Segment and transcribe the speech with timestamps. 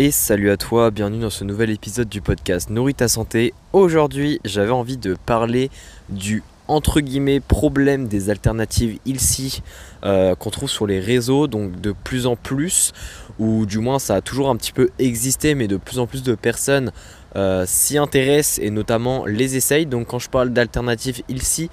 [0.00, 3.52] Et salut à toi, bienvenue dans ce nouvel épisode du podcast Nourris ta santé.
[3.72, 5.70] Aujourd'hui, j'avais envie de parler
[6.08, 9.60] du entre guillemets problème des alternatives ici
[10.04, 12.92] euh, qu'on trouve sur les réseaux, donc de plus en plus,
[13.40, 16.22] ou du moins ça a toujours un petit peu existé, mais de plus en plus
[16.22, 16.92] de personnes
[17.34, 19.86] euh, s'y intéressent et notamment les essayent.
[19.86, 21.70] Donc quand je parle d'alternatives ici,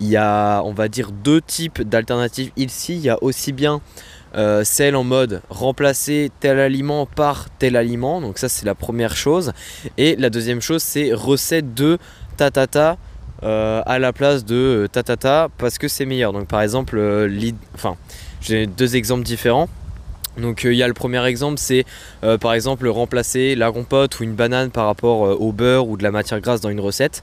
[0.00, 2.96] il y a on va dire deux types d'alternatives ici.
[2.96, 3.80] Il y a aussi bien
[4.34, 8.20] euh, celle en mode remplacer tel aliment par tel aliment.
[8.20, 9.52] Donc ça c'est la première chose.
[9.98, 11.98] Et la deuxième chose c'est recette de
[12.36, 12.96] tatata
[13.42, 16.32] euh, à la place de euh, tatata parce que c'est meilleur.
[16.32, 16.98] Donc par exemple,
[17.74, 17.96] enfin
[18.40, 19.68] j'ai deux exemples différents.
[20.36, 21.84] Donc il y a le premier exemple, c'est
[22.40, 26.10] par exemple remplacer la compote ou une banane par rapport au beurre ou de la
[26.10, 27.22] matière grasse dans une recette.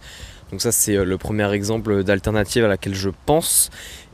[0.51, 3.69] Donc ça c'est le premier exemple d'alternative à laquelle je pense.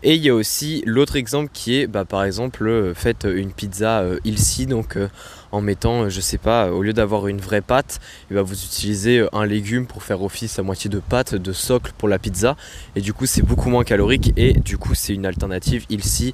[0.06, 3.54] Et il y a aussi l'autre exemple qui est bah, par exemple euh, faites une
[3.54, 5.08] pizza euh, ilsi donc euh,
[5.54, 9.86] en mettant je sais pas au lieu d'avoir une vraie pâte vous utilisez un légume
[9.86, 12.58] pour faire office à moitié de pâte de socle pour la pizza
[12.96, 16.34] et du coup c'est beaucoup moins calorique et du coup c'est une alternative ilsi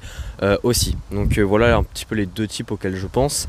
[0.62, 0.96] aussi.
[1.12, 3.46] Donc voilà un petit peu les deux types auxquels je pense.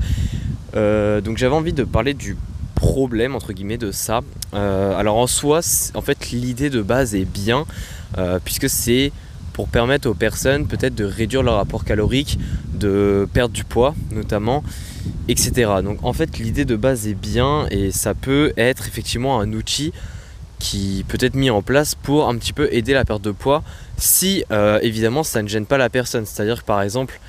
[0.74, 2.36] donc j'avais envie de parler du
[2.76, 4.22] problème entre guillemets de ça.
[4.54, 5.62] alors en soi
[5.94, 7.66] en fait l'idée de base est bien
[8.44, 9.14] puisque c'est
[9.54, 12.40] pour permettre aux personnes peut-être de réduire leur rapport calorique,
[12.74, 14.64] de perdre du poids notamment,
[15.28, 15.72] etc.
[15.84, 19.94] Donc en fait l'idée de base est bien et ça peut être effectivement un outil
[20.60, 23.64] qui peut être mis en place pour un petit peu aider la perte de poids
[23.98, 26.26] si euh, évidemment ça ne gêne pas la personne.
[26.26, 27.20] C'est-à-dire que par exemple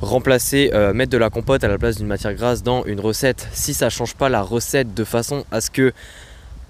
[0.00, 3.48] remplacer, euh, mettre de la compote à la place d'une matière grasse dans une recette,
[3.52, 5.92] si ça change pas la recette de façon à ce que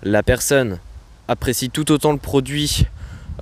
[0.02, 0.78] la personne
[1.26, 2.86] apprécie tout autant le produit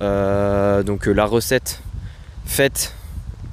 [0.01, 1.79] euh, donc la recette
[2.45, 2.93] faite,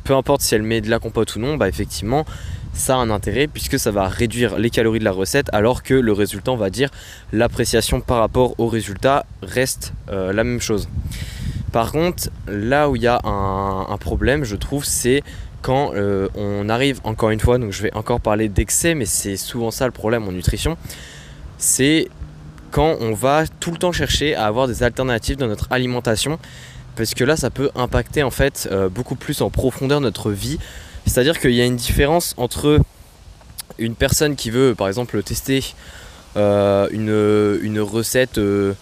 [0.05, 2.25] peu importe si elle met de la compote ou non, bah effectivement
[2.73, 5.95] ça a un intérêt puisque ça va réduire les calories de la recette alors que
[5.95, 6.91] le résultat on va dire
[7.33, 10.89] l'appréciation par rapport au résultat reste euh, la même chose.
[11.73, 15.23] Par contre là où il y a un, problème je trouve c'est
[15.63, 15.93] quand
[16.35, 19.85] on arrive encore une fois donc je vais encore parler d'excès mais c'est souvent ça
[19.85, 20.77] le problème en nutrition
[21.59, 22.09] c'est
[22.71, 26.39] quand on va tout le temps chercher à avoir des alternatives dans notre alimentation
[26.97, 30.59] parce que là ça peut impacter en fait euh, beaucoup plus en profondeur notre vie
[31.11, 32.81] c'est à dire qu'il y a une différence entre
[33.79, 35.65] une personne qui veut par exemple tester
[36.37, 38.75] euh, une, recette euh,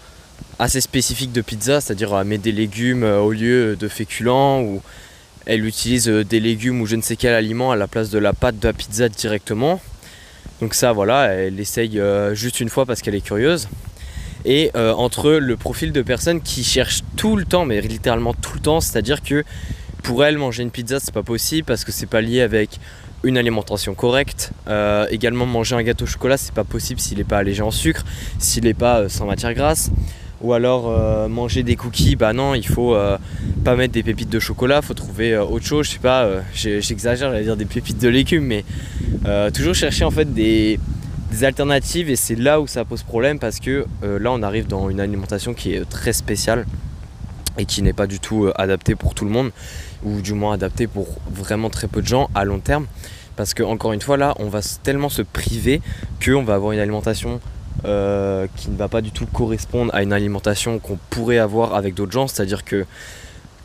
[0.59, 4.81] assez spécifique de pizza c'est à dire mettre des légumes au lieu de féculents ou
[5.45, 8.33] elle utilise des légumes ou je ne sais quel aliment à la place de la
[8.33, 9.81] pâte de la pizza directement
[10.61, 13.69] donc ça voilà, elle essaye euh, juste une fois parce qu'elle est curieuse.
[14.45, 18.53] Et euh, entre le profil de personnes qui cherchent tout le temps, mais littéralement tout
[18.55, 19.43] le temps, c'est-à-dire que
[20.03, 22.79] pour elle manger une pizza c'est pas possible parce que c'est pas lié avec
[23.23, 24.51] une alimentation correcte.
[24.67, 27.71] Euh, également manger un gâteau au chocolat c'est pas possible s'il n'est pas allégé en
[27.71, 28.03] sucre,
[28.37, 29.91] s'il n'est pas sans matière grasse.
[30.41, 33.17] Ou alors euh, manger des cookies, bah non, il faut euh,
[33.65, 37.31] pas mettre des pépites de chocolat, faut trouver euh, autre chose, je sais pas, j'exagère,
[37.31, 38.63] j'allais dire des pépites de légumes, mais
[39.51, 40.79] toujours chercher en fait des,
[41.41, 44.99] alternatives et c'est là où ça pose problème parce que là on arrive dans une
[44.99, 46.65] alimentation qui est très spéciale
[47.57, 49.51] et qui n'est pas du tout adaptée pour tout le monde
[50.03, 52.87] ou du moins adaptée pour vraiment très peu de gens à long terme
[53.35, 55.81] parce que encore une fois là on va tellement se priver
[56.23, 57.39] qu'on va avoir une alimentation
[57.85, 61.93] euh, qui ne va pas du tout correspondre à une alimentation qu'on pourrait avoir avec
[61.93, 62.27] d'autres gens.
[62.27, 62.85] C'est-à-dire que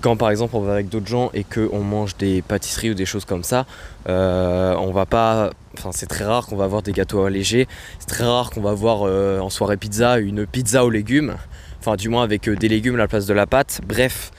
[0.03, 3.07] quand par exemple on va avec d'autres gens et qu'on mange des pâtisseries ou des
[3.07, 3.67] choses comme ça,
[4.09, 5.51] euh, on va pas.
[5.77, 7.67] Enfin, c'est très rare qu'on va avoir des gâteaux allégés.
[7.99, 11.35] C'est très rare qu'on va avoir euh, en soirée pizza une pizza aux légumes.
[11.81, 13.81] Enfin, du moins avec des légumes à la place de la pâte.
[13.87, 14.31] Bref,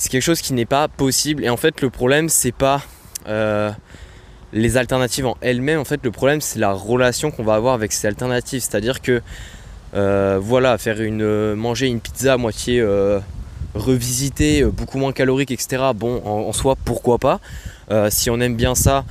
[0.00, 1.44] c'est quelque chose qui n'est pas possible.
[1.44, 2.82] Et en fait, le problème, c'est pas
[4.52, 7.92] les alternatives en elles-mêmes, en fait, le problème, c'est la relation qu'on va avoir avec
[7.92, 8.60] ces alternatives.
[8.60, 9.22] C'est-à-dire que,
[9.94, 13.20] euh, voilà, faire une, euh, manger une pizza à moitié euh,
[13.74, 15.82] revisitée, beaucoup moins calorique, etc.
[15.94, 17.40] Bon, en, soi, pourquoi pas?
[18.10, 19.04] Si on aime bien ça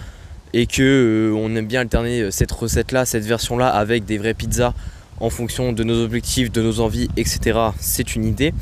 [0.54, 4.74] et que on aime bien alterner cette recette-là, cette version-là, avec des vraies pizzas
[5.20, 7.60] en fonction de nos objectifs, de nos envies, etc.
[7.80, 8.54] C'est une idée.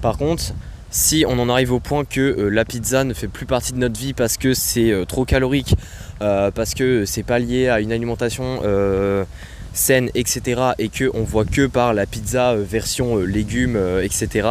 [0.00, 0.54] Par contre,
[0.96, 4.00] si on en arrive au point que la pizza ne fait plus partie de notre
[4.00, 5.74] vie parce que c'est trop calorique,
[6.22, 9.26] euh, parce que c'est pas lié à une alimentation euh,
[9.74, 10.72] saine, etc.
[10.78, 14.48] et qu'on voit que par la pizza euh, version légumes, etc.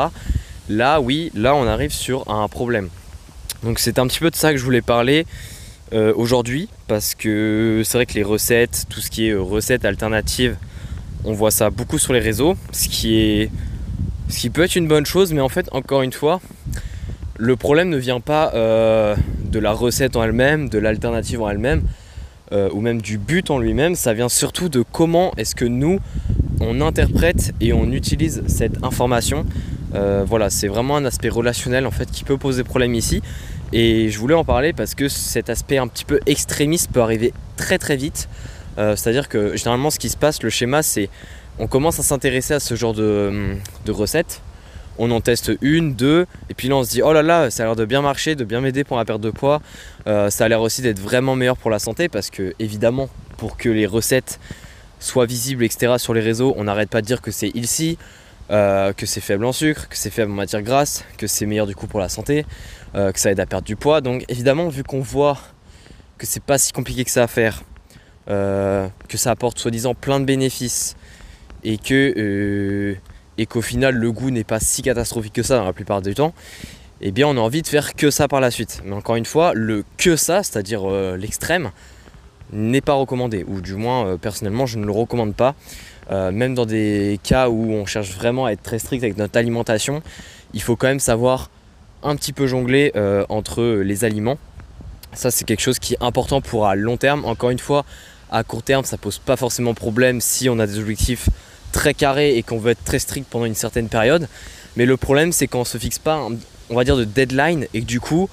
[0.70, 2.90] Là, oui, là on arrive sur un problème.
[3.64, 5.26] Donc c'est un petit peu de ça que je voulais parler
[6.16, 10.58] aujourd'hui parce que c'est vrai que les recettes, tout ce qui est recettes alternatives,
[11.24, 13.50] on voit ça beaucoup sur les réseaux, ce qui est
[14.30, 16.42] ce qui peut être une bonne chose, mais en fait encore une fois,
[17.38, 21.84] le problème ne vient pas de la recette en elle-même, de l'alternative en elle-même.
[22.52, 26.00] ou même du but en lui-même, ça vient surtout de comment est-ce que nous,
[26.60, 29.46] on interprète et on utilise cette information.
[30.26, 33.22] voilà, c'est vraiment un aspect relationnel en fait qui peut poser problème ici.
[33.74, 37.34] Et je voulais en parler parce que cet aspect un petit peu extrémiste peut arriver
[37.58, 38.30] très très vite.
[38.78, 41.10] C'est-à-dire que généralement ce qui se passe, le schéma c'est
[41.60, 43.58] on commence à s'intéresser à ce genre de,
[43.88, 44.42] recettes
[44.98, 47.64] on en teste une, deux, et puis là on se dit oh là là, ça
[47.64, 49.62] a l'air de bien marcher, de bien m'aider pour la perte de poids.
[50.08, 53.58] Euh, ça a l'air aussi d'être vraiment meilleur pour la santé parce que évidemment, pour
[53.58, 54.40] que les recettes
[55.02, 55.96] soient visibles, etc.
[55.98, 57.98] sur les réseaux, on n'arrête pas de dire que c'est ici,
[58.52, 61.68] euh, que c'est faible en sucre, que c'est faible en matière grasse, que c'est meilleur
[61.68, 62.46] du coup pour la santé,
[62.96, 64.00] euh, que ça aide à perdre du poids.
[64.00, 65.40] Donc évidemment, vu qu'on voit
[66.18, 67.64] que c'est pas si compliqué que ça à faire,
[68.28, 70.96] que ça apporte soi-disant plein de bénéfices
[71.66, 72.96] et que
[73.38, 76.14] et qu'au final le goût n'est pas si catastrophique que ça dans la plupart du
[76.14, 76.34] temps,
[77.02, 78.82] eh bien on a envie de faire que ça par la suite.
[78.86, 81.72] Mais encore une fois, le que ça, c'est-à-dire euh, l'extrême,
[82.54, 85.56] n'est pas recommandé, ou du moins euh, personnellement je ne le recommande pas.
[86.12, 89.38] Euh, même dans des cas où on cherche vraiment à être très strict avec notre
[89.38, 90.04] alimentation,
[90.54, 91.50] il faut quand même savoir
[92.04, 92.92] un petit peu jongler
[93.30, 94.38] entre les aliments.
[95.14, 97.26] Ça c'est quelque chose qui est important pour à long terme.
[97.26, 97.84] Encore une fois,
[98.30, 101.30] à court terme ça pose pas forcément problème si on a des objectifs
[101.76, 104.30] très carré et qu'on veut être très strict pendant une certaine période.
[104.78, 106.26] Mais le problème, c'est qu'on se fixe pas,
[106.70, 108.30] on va dire, de deadline et que du coup,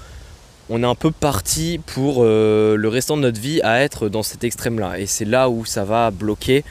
[0.71, 4.23] on est un peu parti pour euh, le restant de notre vie à être dans
[4.23, 5.01] cet extrême-là.
[5.01, 6.65] Et c'est là où ça va bloquer.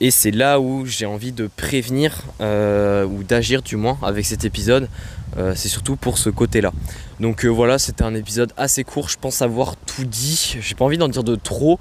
[0.00, 4.44] Et c'est là où j'ai envie de prévenir euh, ou d'agir du moins avec cet
[4.44, 4.88] épisode.
[5.36, 6.72] Euh, c'est surtout pour ce côté-là.
[7.18, 9.08] Donc voilà, c'était un épisode assez court.
[9.08, 10.58] Je pense avoir tout dit.
[10.60, 11.80] J'ai pas envie d'en dire de trop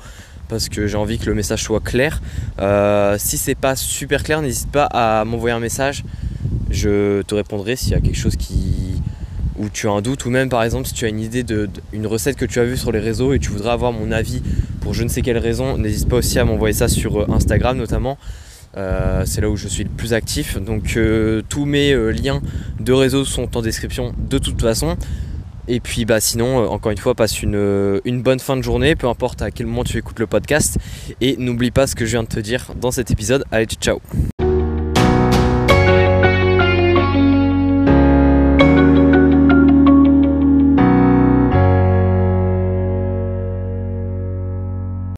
[0.51, 2.21] parce que j'ai envie que le message soit clair.
[2.59, 6.03] Euh, si c'est pas super clair, n'hésite pas à m'envoyer un message.
[6.69, 9.01] Je te répondrai s'il y a quelque chose qui
[9.57, 12.07] où tu as un doute ou même par exemple si tu as une idée d'une
[12.07, 14.41] recette que tu as vue sur les réseaux et tu voudrais avoir mon avis
[14.81, 17.77] pour je ne sais quelle raison, n'hésite pas aussi à m'envoyer ça sur euh, Instagram
[17.77, 18.17] notamment.
[18.75, 20.57] Euh, c'est là où je suis le plus actif.
[20.61, 20.99] Donc
[21.47, 22.41] tous mes liens
[22.81, 24.97] de réseau sont en description de toute façon.
[25.67, 28.61] Et puis bah sinon, euh, encore une fois, passe une, euh, une, bonne fin de
[28.61, 30.77] journée, peu importe à quel moment tu écoutes le podcast.
[31.21, 33.43] Et n'oublie pas ce que je viens de te dire dans cet épisode.
[33.51, 33.99] Allez, ciao